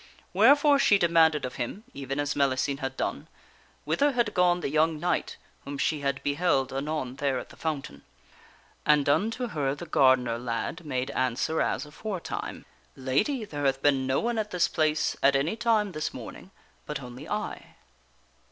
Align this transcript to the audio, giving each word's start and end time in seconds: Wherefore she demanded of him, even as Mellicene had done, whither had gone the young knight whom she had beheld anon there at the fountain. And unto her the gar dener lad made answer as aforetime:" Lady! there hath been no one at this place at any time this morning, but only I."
Wherefore 0.33 0.79
she 0.79 0.97
demanded 0.97 1.45
of 1.45 1.57
him, 1.57 1.83
even 1.93 2.19
as 2.19 2.35
Mellicene 2.35 2.79
had 2.79 2.97
done, 2.97 3.27
whither 3.85 4.13
had 4.13 4.33
gone 4.33 4.61
the 4.61 4.69
young 4.71 4.99
knight 4.99 5.37
whom 5.63 5.77
she 5.77 5.99
had 5.99 6.23
beheld 6.23 6.73
anon 6.73 7.17
there 7.17 7.37
at 7.37 7.49
the 7.49 7.55
fountain. 7.55 8.01
And 8.83 9.07
unto 9.07 9.49
her 9.49 9.75
the 9.75 9.85
gar 9.85 10.15
dener 10.17 10.43
lad 10.43 10.83
made 10.83 11.11
answer 11.11 11.61
as 11.61 11.85
aforetime:" 11.85 12.65
Lady! 12.95 13.45
there 13.45 13.65
hath 13.65 13.83
been 13.83 14.07
no 14.07 14.19
one 14.19 14.39
at 14.39 14.49
this 14.49 14.67
place 14.67 15.15
at 15.21 15.35
any 15.35 15.55
time 15.55 15.91
this 15.91 16.15
morning, 16.15 16.49
but 16.87 16.99
only 17.03 17.29
I." 17.29 17.75